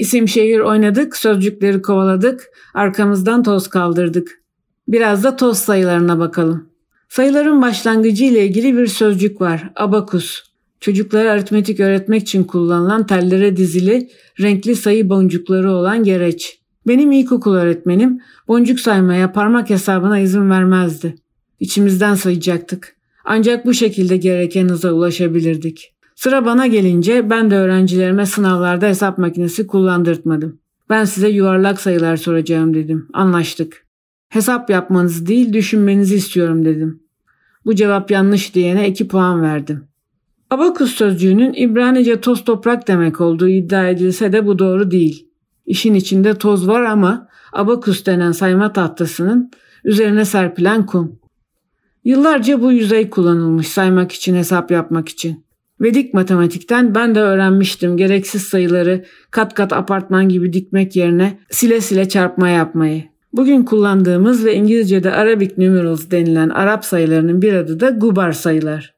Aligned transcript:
İsim 0.00 0.28
şehir 0.28 0.58
oynadık, 0.58 1.16
sözcükleri 1.16 1.82
kovaladık, 1.82 2.50
arkamızdan 2.74 3.42
toz 3.42 3.68
kaldırdık. 3.68 4.42
Biraz 4.88 5.24
da 5.24 5.36
toz 5.36 5.58
sayılarına 5.58 6.18
bakalım. 6.18 6.68
Sayıların 7.08 7.62
başlangıcı 7.62 8.24
ile 8.24 8.46
ilgili 8.46 8.76
bir 8.76 8.86
sözcük 8.86 9.40
var. 9.40 9.70
Abakus. 9.76 10.42
Çocuklara 10.80 11.30
aritmetik 11.30 11.80
öğretmek 11.80 12.22
için 12.22 12.44
kullanılan 12.44 13.06
tellere 13.06 13.56
dizili 13.56 14.08
renkli 14.40 14.76
sayı 14.76 15.08
boncukları 15.08 15.72
olan 15.72 16.04
gereç. 16.04 16.58
Benim 16.86 17.12
ilkokul 17.12 17.54
öğretmenim 17.54 18.20
boncuk 18.48 18.80
saymaya 18.80 19.32
parmak 19.32 19.70
hesabına 19.70 20.18
izin 20.18 20.50
vermezdi. 20.50 21.14
İçimizden 21.60 22.14
sayacaktık. 22.14 22.96
Ancak 23.24 23.66
bu 23.66 23.74
şekilde 23.74 24.16
gereken 24.16 24.68
hıza 24.68 24.92
ulaşabilirdik. 24.92 25.94
Sıra 26.20 26.44
bana 26.44 26.66
gelince 26.66 27.30
ben 27.30 27.50
de 27.50 27.56
öğrencilerime 27.56 28.26
sınavlarda 28.26 28.86
hesap 28.86 29.18
makinesi 29.18 29.66
kullandırtmadım. 29.66 30.58
Ben 30.90 31.04
size 31.04 31.28
yuvarlak 31.28 31.80
sayılar 31.80 32.16
soracağım 32.16 32.74
dedim. 32.74 33.08
Anlaştık. 33.12 33.86
Hesap 34.28 34.70
yapmanızı 34.70 35.26
değil 35.26 35.52
düşünmenizi 35.52 36.14
istiyorum 36.14 36.64
dedim. 36.64 37.02
Bu 37.66 37.74
cevap 37.74 38.10
yanlış 38.10 38.54
diyene 38.54 38.88
2 38.88 39.08
puan 39.08 39.42
verdim. 39.42 39.84
Abakus 40.50 40.94
sözcüğünün 40.94 41.54
İbranice 41.56 42.20
toz 42.20 42.44
toprak 42.44 42.88
demek 42.88 43.20
olduğu 43.20 43.48
iddia 43.48 43.88
edilse 43.88 44.32
de 44.32 44.46
bu 44.46 44.58
doğru 44.58 44.90
değil. 44.90 45.28
İşin 45.66 45.94
içinde 45.94 46.34
toz 46.34 46.68
var 46.68 46.82
ama 46.82 47.28
abakus 47.52 48.06
denen 48.06 48.32
sayma 48.32 48.72
tahtasının 48.72 49.50
üzerine 49.84 50.24
serpilen 50.24 50.86
kum. 50.86 51.18
Yıllarca 52.04 52.62
bu 52.62 52.72
yüzey 52.72 53.10
kullanılmış 53.10 53.68
saymak 53.68 54.12
için, 54.12 54.34
hesap 54.34 54.70
yapmak 54.70 55.08
için. 55.08 55.49
Vedik 55.80 56.14
matematikten 56.14 56.94
ben 56.94 57.14
de 57.14 57.20
öğrenmiştim 57.20 57.96
gereksiz 57.96 58.42
sayıları 58.42 59.04
kat 59.30 59.54
kat 59.54 59.72
apartman 59.72 60.28
gibi 60.28 60.52
dikmek 60.52 60.96
yerine 60.96 61.38
sile 61.50 61.80
sile 61.80 62.08
çarpma 62.08 62.48
yapmayı. 62.48 63.04
Bugün 63.32 63.64
kullandığımız 63.64 64.44
ve 64.44 64.54
İngilizce'de 64.54 65.12
Arabic 65.12 65.54
numerals 65.58 66.10
denilen 66.10 66.48
Arap 66.48 66.84
sayılarının 66.84 67.42
bir 67.42 67.52
adı 67.54 67.80
da 67.80 67.90
gubar 67.90 68.32
sayılar. 68.32 68.94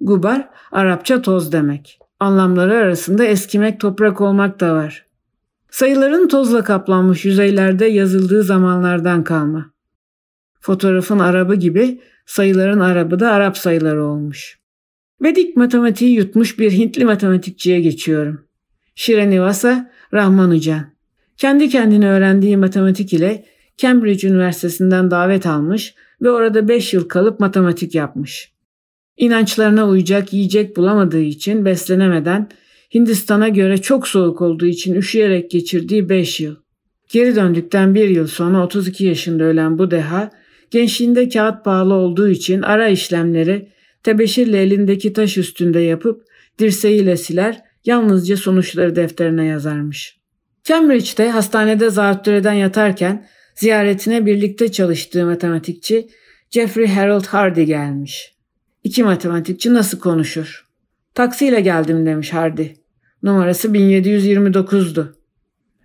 Gubar, 0.00 0.48
Arapça 0.72 1.22
toz 1.22 1.52
demek. 1.52 1.98
Anlamları 2.20 2.74
arasında 2.74 3.24
eskimek, 3.24 3.80
toprak 3.80 4.20
olmak 4.20 4.60
da 4.60 4.74
var. 4.74 5.06
Sayıların 5.70 6.28
tozla 6.28 6.64
kaplanmış 6.64 7.24
yüzeylerde 7.24 7.86
yazıldığı 7.86 8.42
zamanlardan 8.42 9.24
kalma. 9.24 9.70
Fotoğrafın 10.60 11.18
Arabı 11.18 11.54
gibi 11.54 12.00
sayıların 12.26 12.80
Arabı 12.80 13.20
da 13.20 13.30
Arap 13.30 13.58
sayıları 13.58 14.04
olmuş. 14.04 14.61
Vedik 15.22 15.56
matematiği 15.56 16.14
yutmuş 16.14 16.58
bir 16.58 16.72
Hintli 16.72 17.04
matematikçiye 17.04 17.80
geçiyorum. 17.80 18.44
Şirenivasa 18.94 19.90
Rahmanujan. 20.12 20.92
Kendi 21.36 21.68
kendine 21.68 22.08
öğrendiği 22.08 22.56
matematik 22.56 23.12
ile 23.12 23.44
Cambridge 23.76 24.28
Üniversitesi'nden 24.28 25.10
davet 25.10 25.46
almış 25.46 25.94
ve 26.22 26.30
orada 26.30 26.68
5 26.68 26.94
yıl 26.94 27.08
kalıp 27.08 27.40
matematik 27.40 27.94
yapmış. 27.94 28.52
İnançlarına 29.16 29.88
uyacak 29.88 30.32
yiyecek 30.32 30.76
bulamadığı 30.76 31.20
için 31.20 31.64
beslenemeden 31.64 32.48
Hindistan'a 32.94 33.48
göre 33.48 33.78
çok 33.78 34.08
soğuk 34.08 34.40
olduğu 34.40 34.66
için 34.66 34.94
üşüyerek 34.94 35.50
geçirdiği 35.50 36.08
5 36.08 36.40
yıl. 36.40 36.56
Geri 37.08 37.36
döndükten 37.36 37.94
bir 37.94 38.08
yıl 38.08 38.26
sonra 38.26 38.64
32 38.64 39.04
yaşında 39.04 39.44
ölen 39.44 39.78
bu 39.78 39.90
deha, 39.90 40.30
gençliğinde 40.70 41.28
kağıt 41.28 41.64
pahalı 41.64 41.94
olduğu 41.94 42.28
için 42.28 42.62
ara 42.62 42.88
işlemleri 42.88 43.72
tebeşirle 44.02 44.62
elindeki 44.62 45.12
taş 45.12 45.38
üstünde 45.38 45.80
yapıp 45.80 46.26
dirseğiyle 46.58 47.16
siler, 47.16 47.62
yalnızca 47.84 48.36
sonuçları 48.36 48.96
defterine 48.96 49.44
yazarmış. 49.44 50.20
Cambridge'de 50.64 51.30
hastanede 51.30 51.90
zatürreden 51.90 52.52
yatarken 52.52 53.26
ziyaretine 53.54 54.26
birlikte 54.26 54.72
çalıştığı 54.72 55.26
matematikçi 55.26 56.08
Jeffrey 56.50 56.86
Harold 56.86 57.26
Hardy 57.26 57.62
gelmiş. 57.62 58.34
İki 58.84 59.04
matematikçi 59.04 59.74
nasıl 59.74 59.98
konuşur? 59.98 60.66
Taksiyle 61.14 61.60
geldim 61.60 62.06
demiş 62.06 62.32
Hardy. 62.32 62.66
Numarası 63.22 63.68
1729'du. 63.68 65.16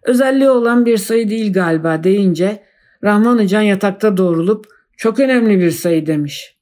Özelliği 0.03 0.49
olan 0.49 0.85
bir 0.85 0.97
sayı 0.97 1.29
değil 1.29 1.53
galiba 1.53 2.03
deyince 2.03 2.63
Rahmanucan 3.03 3.61
yatakta 3.61 4.17
doğrulup 4.17 4.65
çok 4.97 5.19
önemli 5.19 5.59
bir 5.59 5.71
sayı 5.71 6.05
demiş. 6.05 6.56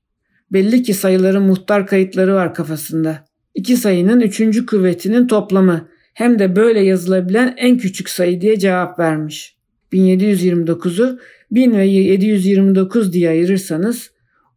Belli 0.51 0.83
ki 0.83 0.93
sayıların 0.93 1.43
muhtar 1.43 1.87
kayıtları 1.87 2.35
var 2.35 2.53
kafasında. 2.53 3.25
İki 3.55 3.77
sayının 3.77 4.19
üçüncü 4.19 4.65
kuvvetinin 4.65 5.27
toplamı 5.27 5.87
hem 6.13 6.39
de 6.39 6.55
böyle 6.55 6.79
yazılabilen 6.79 7.53
en 7.57 7.77
küçük 7.77 8.09
sayı 8.09 8.41
diye 8.41 8.59
cevap 8.59 8.99
vermiş. 8.99 9.55
1729'u 9.93 11.19
1000 11.51 11.77
ve 11.77 11.87
729 11.87 13.13
diye 13.13 13.29
ayırırsanız 13.29 14.11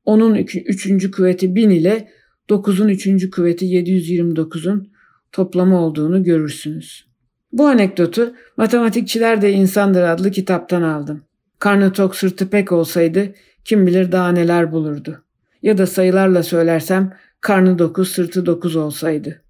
onun 0.05 0.35
üçüncü 0.67 1.11
kuvveti 1.11 1.55
1000 1.55 1.71
ile 1.71 2.09
9'un 2.49 2.89
üçüncü 2.89 3.31
kuvveti 3.31 3.67
729'un 3.67 4.89
toplamı 5.33 5.81
olduğunu 5.81 6.25
görürsünüz. 6.25 7.09
Bu 7.53 7.67
anekdotu 7.67 8.35
Matematikçiler 8.57 9.43
de 9.43 9.53
İnsandır 9.53 10.03
adlı 10.03 10.31
kitaptan 10.31 10.83
aldım. 10.83 11.25
Karnı 11.59 11.93
tok 11.93 12.17
sırtı 12.17 12.51
pek 12.51 12.73
olsaydı 12.73 13.35
kim 13.65 13.87
bilir 13.87 14.13
daha 14.13 14.33
neler 14.33 14.73
bulurdu. 14.73 15.25
Ya 15.63 15.79
da 15.79 15.87
sayılarla 15.87 16.43
söylersem 16.43 17.13
karnı 17.41 17.79
dokuz 17.79 18.13
sırtı 18.13 18.47
dokuz 18.47 18.77
olsaydı. 18.77 19.43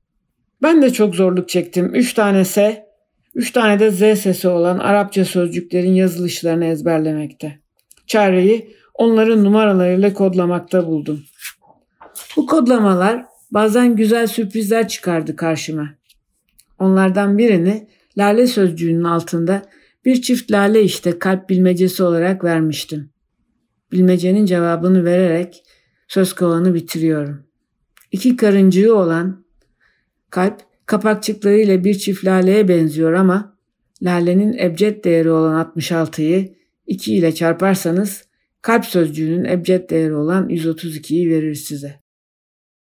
Ben 0.63 0.83
de 0.83 0.93
çok 0.93 1.15
zorluk 1.15 1.49
çektim. 1.49 1.95
Üç 1.95 2.15
tane 2.15 2.45
S, 2.45 2.87
üç 3.35 3.51
tane 3.51 3.81
de 3.81 3.91
Z 3.91 4.21
sesi 4.21 4.49
olan 4.49 4.79
Arapça 4.79 5.25
sözcüklerin 5.25 5.95
yazılışlarını 5.95 6.65
ezberlemekte. 6.65 7.59
Çareyi 8.07 8.75
onların 8.95 9.45
numaralarıyla 9.45 10.13
kodlamakta 10.13 10.87
buldum. 10.87 11.25
Bu 12.37 12.47
kodlamalar 12.47 13.25
bazen 13.51 13.97
güzel 13.97 14.27
sürprizler 14.27 14.89
çıkardı 14.89 15.37
karşıma. 15.37 15.95
Onlardan 16.79 17.39
birini 17.39 17.89
lale 18.19 18.47
sözcüğünün 18.47 19.05
altında 19.05 19.63
bir 20.05 20.23
çift 20.23 20.53
lale 20.53 20.83
işte 20.83 21.19
kalp 21.19 21.49
bilmecesi 21.49 22.03
olarak 22.03 22.45
vermiştim. 22.45 23.11
Bilmecenin 23.93 24.47
cevabını 24.47 25.05
vererek 25.05 25.63
söz 26.09 26.33
kovanı 26.33 26.75
bitiriyorum. 26.75 27.43
İki 28.13 28.37
karıncığı 28.37 28.95
olan 28.95 29.45
kalp 30.31 30.61
kapakçıklarıyla 30.87 31.85
bir 31.85 31.95
çift 31.95 32.25
laleye 32.25 32.69
benziyor 32.69 33.13
ama 33.13 33.57
lalenin 34.03 34.59
ebced 34.59 35.05
değeri 35.05 35.31
olan 35.31 35.73
66'yı 35.77 36.55
2 36.87 37.15
ile 37.15 37.35
çarparsanız 37.35 38.25
kalp 38.63 38.85
sözcüğünün 38.85 39.45
ebced 39.45 39.91
değeri 39.91 40.15
olan 40.15 40.49
132'yi 40.49 41.31
verir 41.31 41.55
size. 41.55 42.01